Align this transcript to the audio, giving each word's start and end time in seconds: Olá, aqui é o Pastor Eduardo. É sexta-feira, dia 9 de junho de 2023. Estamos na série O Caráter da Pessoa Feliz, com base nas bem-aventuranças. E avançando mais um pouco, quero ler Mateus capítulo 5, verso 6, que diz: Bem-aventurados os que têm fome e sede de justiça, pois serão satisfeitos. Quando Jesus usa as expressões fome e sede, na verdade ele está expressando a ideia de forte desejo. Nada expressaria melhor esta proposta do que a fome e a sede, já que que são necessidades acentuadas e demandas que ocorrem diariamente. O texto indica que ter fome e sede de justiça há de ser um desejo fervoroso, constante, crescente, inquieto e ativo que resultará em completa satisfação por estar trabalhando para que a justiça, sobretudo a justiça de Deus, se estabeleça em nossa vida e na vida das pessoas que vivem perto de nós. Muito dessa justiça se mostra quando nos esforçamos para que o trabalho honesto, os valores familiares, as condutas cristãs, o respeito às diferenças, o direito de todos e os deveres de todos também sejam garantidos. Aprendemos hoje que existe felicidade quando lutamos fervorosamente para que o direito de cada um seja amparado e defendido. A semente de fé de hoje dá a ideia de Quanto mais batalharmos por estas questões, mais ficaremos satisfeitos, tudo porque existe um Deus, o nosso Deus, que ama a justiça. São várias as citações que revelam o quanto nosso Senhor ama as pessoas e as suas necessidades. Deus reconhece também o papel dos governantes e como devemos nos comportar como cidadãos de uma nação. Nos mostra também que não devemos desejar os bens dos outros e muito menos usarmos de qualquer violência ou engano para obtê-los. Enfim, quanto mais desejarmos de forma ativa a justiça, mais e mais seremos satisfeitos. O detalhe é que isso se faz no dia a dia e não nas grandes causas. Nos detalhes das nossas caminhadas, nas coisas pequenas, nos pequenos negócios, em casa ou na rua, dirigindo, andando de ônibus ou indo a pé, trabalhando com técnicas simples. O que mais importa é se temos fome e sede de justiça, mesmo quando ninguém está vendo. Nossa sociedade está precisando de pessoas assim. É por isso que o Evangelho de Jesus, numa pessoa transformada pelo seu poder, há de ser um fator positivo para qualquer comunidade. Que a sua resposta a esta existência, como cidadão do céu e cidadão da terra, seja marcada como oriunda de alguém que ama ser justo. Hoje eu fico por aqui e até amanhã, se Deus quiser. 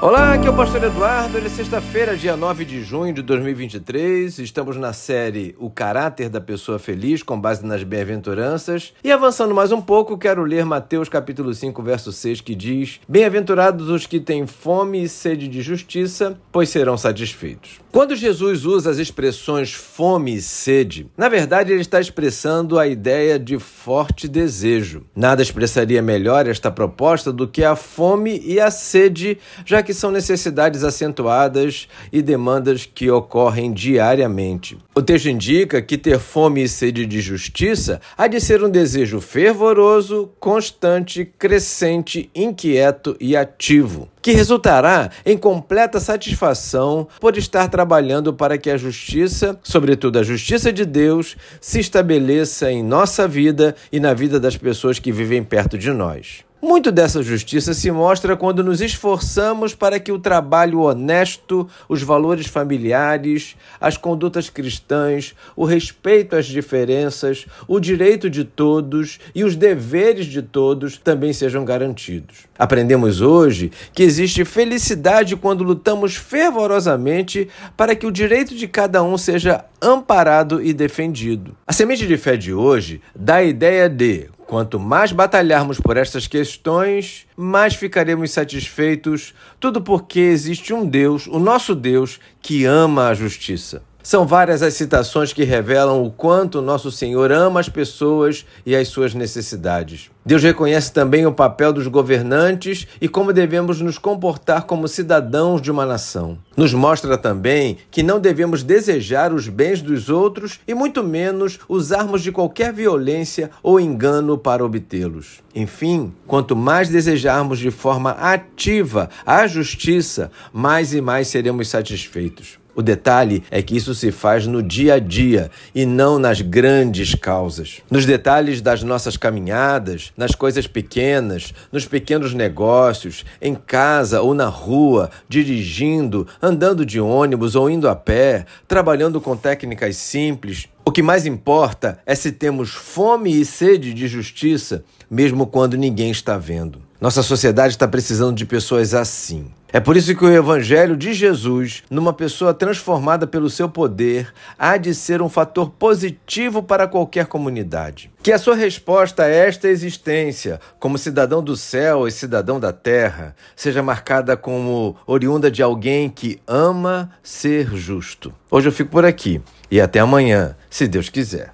Olá, 0.00 0.34
aqui 0.34 0.46
é 0.46 0.50
o 0.50 0.54
Pastor 0.54 0.84
Eduardo. 0.84 1.38
É 1.38 1.48
sexta-feira, 1.48 2.16
dia 2.16 2.36
9 2.36 2.64
de 2.64 2.84
junho 2.84 3.12
de 3.12 3.20
2023. 3.20 4.38
Estamos 4.38 4.76
na 4.76 4.92
série 4.92 5.56
O 5.58 5.68
Caráter 5.68 6.28
da 6.28 6.40
Pessoa 6.40 6.78
Feliz, 6.78 7.20
com 7.20 7.38
base 7.38 7.66
nas 7.66 7.82
bem-aventuranças. 7.82 8.92
E 9.02 9.10
avançando 9.10 9.52
mais 9.52 9.72
um 9.72 9.80
pouco, 9.80 10.16
quero 10.16 10.44
ler 10.44 10.64
Mateus 10.64 11.08
capítulo 11.08 11.52
5, 11.52 11.82
verso 11.82 12.12
6, 12.12 12.40
que 12.40 12.54
diz: 12.54 13.00
Bem-aventurados 13.08 13.88
os 13.88 14.06
que 14.06 14.20
têm 14.20 14.46
fome 14.46 15.02
e 15.02 15.08
sede 15.08 15.48
de 15.48 15.60
justiça, 15.62 16.38
pois 16.52 16.68
serão 16.68 16.96
satisfeitos. 16.96 17.80
Quando 17.90 18.14
Jesus 18.14 18.64
usa 18.64 18.90
as 18.90 18.98
expressões 18.98 19.72
fome 19.72 20.36
e 20.36 20.42
sede, 20.42 21.10
na 21.16 21.28
verdade 21.28 21.72
ele 21.72 21.80
está 21.80 21.98
expressando 21.98 22.78
a 22.78 22.86
ideia 22.86 23.38
de 23.38 23.58
forte 23.58 24.28
desejo. 24.28 25.06
Nada 25.16 25.42
expressaria 25.42 26.00
melhor 26.00 26.46
esta 26.46 26.70
proposta 26.70 27.32
do 27.32 27.48
que 27.48 27.64
a 27.64 27.74
fome 27.74 28.40
e 28.44 28.60
a 28.60 28.70
sede, 28.70 29.38
já 29.64 29.82
que 29.82 29.87
que 29.88 29.94
são 29.94 30.10
necessidades 30.10 30.84
acentuadas 30.84 31.88
e 32.12 32.20
demandas 32.20 32.84
que 32.84 33.10
ocorrem 33.10 33.72
diariamente. 33.72 34.76
O 34.94 35.00
texto 35.00 35.30
indica 35.30 35.80
que 35.80 35.96
ter 35.96 36.18
fome 36.18 36.62
e 36.62 36.68
sede 36.68 37.06
de 37.06 37.22
justiça 37.22 37.98
há 38.14 38.26
de 38.26 38.38
ser 38.38 38.62
um 38.62 38.68
desejo 38.68 39.18
fervoroso, 39.18 40.28
constante, 40.38 41.24
crescente, 41.24 42.28
inquieto 42.34 43.16
e 43.18 43.34
ativo 43.34 44.10
que 44.20 44.32
resultará 44.32 45.10
em 45.24 45.38
completa 45.38 45.98
satisfação 46.00 47.08
por 47.18 47.38
estar 47.38 47.66
trabalhando 47.68 48.34
para 48.34 48.58
que 48.58 48.68
a 48.68 48.76
justiça, 48.76 49.58
sobretudo 49.62 50.18
a 50.18 50.22
justiça 50.22 50.70
de 50.70 50.84
Deus, 50.84 51.34
se 51.62 51.80
estabeleça 51.80 52.70
em 52.70 52.82
nossa 52.82 53.26
vida 53.26 53.74
e 53.90 53.98
na 53.98 54.12
vida 54.12 54.38
das 54.38 54.54
pessoas 54.54 54.98
que 54.98 55.10
vivem 55.12 55.42
perto 55.42 55.78
de 55.78 55.90
nós. 55.92 56.44
Muito 56.60 56.90
dessa 56.90 57.22
justiça 57.22 57.72
se 57.72 57.88
mostra 57.88 58.36
quando 58.36 58.64
nos 58.64 58.80
esforçamos 58.80 59.76
para 59.76 60.00
que 60.00 60.10
o 60.10 60.18
trabalho 60.18 60.80
honesto, 60.80 61.68
os 61.88 62.02
valores 62.02 62.48
familiares, 62.48 63.54
as 63.80 63.96
condutas 63.96 64.50
cristãs, 64.50 65.36
o 65.54 65.64
respeito 65.64 66.34
às 66.34 66.46
diferenças, 66.46 67.46
o 67.68 67.78
direito 67.78 68.28
de 68.28 68.42
todos 68.42 69.20
e 69.32 69.44
os 69.44 69.54
deveres 69.54 70.26
de 70.26 70.42
todos 70.42 70.98
também 70.98 71.32
sejam 71.32 71.64
garantidos. 71.64 72.48
Aprendemos 72.58 73.20
hoje 73.20 73.70
que 73.92 74.02
existe 74.02 74.44
felicidade 74.44 75.36
quando 75.36 75.62
lutamos 75.62 76.16
fervorosamente 76.16 77.48
para 77.76 77.94
que 77.94 78.04
o 78.04 78.10
direito 78.10 78.56
de 78.56 78.66
cada 78.66 79.00
um 79.00 79.16
seja 79.16 79.64
amparado 79.80 80.60
e 80.60 80.72
defendido. 80.72 81.56
A 81.64 81.72
semente 81.72 82.04
de 82.04 82.16
fé 82.16 82.36
de 82.36 82.52
hoje 82.52 83.00
dá 83.14 83.36
a 83.36 83.44
ideia 83.44 83.88
de 83.88 84.28
Quanto 84.48 84.80
mais 84.80 85.12
batalharmos 85.12 85.78
por 85.78 85.98
estas 85.98 86.26
questões, 86.26 87.26
mais 87.36 87.74
ficaremos 87.74 88.30
satisfeitos, 88.30 89.34
tudo 89.60 89.82
porque 89.82 90.20
existe 90.20 90.72
um 90.72 90.86
Deus, 90.86 91.26
o 91.26 91.38
nosso 91.38 91.74
Deus, 91.74 92.18
que 92.40 92.64
ama 92.64 93.08
a 93.08 93.14
justiça. 93.14 93.82
São 94.08 94.26
várias 94.26 94.62
as 94.62 94.72
citações 94.72 95.34
que 95.34 95.44
revelam 95.44 96.02
o 96.02 96.10
quanto 96.10 96.62
nosso 96.62 96.90
Senhor 96.90 97.30
ama 97.30 97.60
as 97.60 97.68
pessoas 97.68 98.46
e 98.64 98.74
as 98.74 98.88
suas 98.88 99.12
necessidades. 99.12 100.10
Deus 100.24 100.42
reconhece 100.42 100.90
também 100.90 101.26
o 101.26 101.32
papel 101.32 101.74
dos 101.74 101.86
governantes 101.88 102.88
e 103.02 103.06
como 103.06 103.34
devemos 103.34 103.82
nos 103.82 103.98
comportar 103.98 104.62
como 104.62 104.88
cidadãos 104.88 105.60
de 105.60 105.70
uma 105.70 105.84
nação. 105.84 106.38
Nos 106.56 106.72
mostra 106.72 107.18
também 107.18 107.76
que 107.90 108.02
não 108.02 108.18
devemos 108.18 108.62
desejar 108.62 109.30
os 109.30 109.46
bens 109.46 109.82
dos 109.82 110.08
outros 110.08 110.58
e 110.66 110.72
muito 110.72 111.04
menos 111.04 111.58
usarmos 111.68 112.22
de 112.22 112.32
qualquer 112.32 112.72
violência 112.72 113.50
ou 113.62 113.78
engano 113.78 114.38
para 114.38 114.64
obtê-los. 114.64 115.40
Enfim, 115.54 116.14
quanto 116.26 116.56
mais 116.56 116.88
desejarmos 116.88 117.58
de 117.58 117.70
forma 117.70 118.12
ativa 118.12 119.10
a 119.26 119.46
justiça, 119.46 120.30
mais 120.50 120.94
e 120.94 121.02
mais 121.02 121.28
seremos 121.28 121.68
satisfeitos. 121.68 122.58
O 122.78 122.82
detalhe 122.82 123.42
é 123.50 123.60
que 123.60 123.76
isso 123.76 123.92
se 123.92 124.12
faz 124.12 124.46
no 124.46 124.62
dia 124.62 124.94
a 124.94 124.98
dia 125.00 125.50
e 125.74 125.84
não 125.84 126.16
nas 126.16 126.40
grandes 126.40 127.12
causas. 127.12 127.80
Nos 127.90 128.06
detalhes 128.06 128.60
das 128.60 128.84
nossas 128.84 129.16
caminhadas, 129.16 130.12
nas 130.16 130.36
coisas 130.36 130.68
pequenas, 130.68 131.52
nos 131.72 131.86
pequenos 131.86 132.34
negócios, 132.34 133.24
em 133.42 133.56
casa 133.56 134.22
ou 134.22 134.32
na 134.32 134.46
rua, 134.46 135.10
dirigindo, 135.28 136.24
andando 136.40 136.86
de 136.86 137.00
ônibus 137.00 137.56
ou 137.56 137.68
indo 137.68 137.88
a 137.88 137.96
pé, 137.96 138.46
trabalhando 138.68 139.20
com 139.20 139.36
técnicas 139.36 139.96
simples. 139.96 140.68
O 140.84 140.92
que 140.92 141.02
mais 141.02 141.26
importa 141.26 141.98
é 142.06 142.14
se 142.14 142.30
temos 142.30 142.70
fome 142.70 143.40
e 143.40 143.44
sede 143.44 143.92
de 143.92 144.06
justiça, 144.06 144.84
mesmo 145.10 145.48
quando 145.48 145.76
ninguém 145.76 146.12
está 146.12 146.38
vendo. 146.38 146.87
Nossa 147.00 147.22
sociedade 147.22 147.74
está 147.74 147.86
precisando 147.86 148.34
de 148.34 148.44
pessoas 148.44 148.92
assim. 148.92 149.52
É 149.72 149.78
por 149.78 149.96
isso 149.96 150.16
que 150.16 150.24
o 150.24 150.32
Evangelho 150.32 150.96
de 150.96 151.12
Jesus, 151.12 151.84
numa 151.88 152.12
pessoa 152.12 152.52
transformada 152.52 153.24
pelo 153.24 153.48
seu 153.48 153.68
poder, 153.68 154.32
há 154.58 154.76
de 154.76 154.92
ser 154.92 155.22
um 155.22 155.28
fator 155.28 155.70
positivo 155.70 156.60
para 156.60 156.88
qualquer 156.88 157.26
comunidade. 157.26 158.10
Que 158.20 158.32
a 158.32 158.38
sua 158.38 158.56
resposta 158.56 159.22
a 159.22 159.28
esta 159.28 159.68
existência, 159.68 160.58
como 160.80 160.98
cidadão 160.98 161.40
do 161.40 161.56
céu 161.56 162.08
e 162.08 162.10
cidadão 162.10 162.58
da 162.58 162.72
terra, 162.72 163.36
seja 163.54 163.80
marcada 163.80 164.36
como 164.36 164.96
oriunda 165.06 165.52
de 165.52 165.62
alguém 165.62 166.08
que 166.10 166.40
ama 166.48 167.12
ser 167.22 167.76
justo. 167.76 168.34
Hoje 168.50 168.68
eu 168.68 168.72
fico 168.72 168.90
por 168.90 169.04
aqui 169.04 169.40
e 169.70 169.80
até 169.80 170.00
amanhã, 170.00 170.56
se 170.68 170.88
Deus 170.88 171.08
quiser. 171.08 171.52